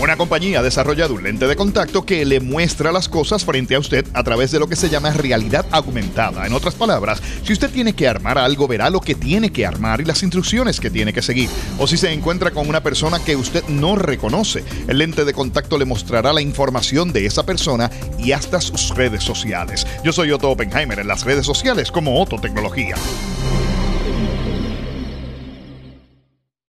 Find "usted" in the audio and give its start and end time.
3.78-4.06, 7.52-7.68, 13.36-13.62